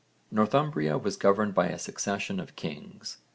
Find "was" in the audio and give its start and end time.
0.97-1.15